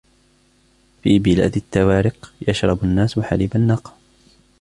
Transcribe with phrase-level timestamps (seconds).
[1.03, 3.93] في بلاد التوارق، يشرب الناس حليب الناقة.